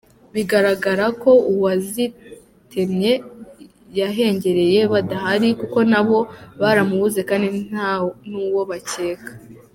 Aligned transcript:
Bigaragara 0.33 1.05
ko 1.21 1.31
uwazitemye 1.53 3.11
yahengereye 3.99 4.79
badahari 4.93 5.49
kuko 5.59 5.79
nabo 5.91 6.19
baramubuze 6.61 7.19
kandi 7.29 7.47
nta 7.69 7.89
nuwo 8.29 8.61
bakeka”. 8.71 9.29